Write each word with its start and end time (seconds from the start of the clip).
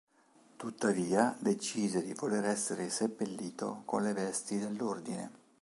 Tuttavia, 0.55 1.37
decise 1.39 2.01
di 2.03 2.15
voler 2.15 2.45
essere 2.45 2.89
seppellito 2.89 3.83
con 3.85 4.01
le 4.01 4.13
vesti 4.13 4.57
dell'ordine. 4.57 5.29